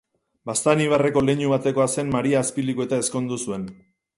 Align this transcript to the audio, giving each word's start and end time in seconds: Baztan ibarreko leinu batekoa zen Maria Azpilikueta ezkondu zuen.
Baztan 0.49 0.79
ibarreko 0.85 1.23
leinu 1.27 1.51
batekoa 1.51 1.87
zen 1.97 2.09
Maria 2.17 2.41
Azpilikueta 2.45 3.01
ezkondu 3.05 3.39
zuen. 3.45 3.69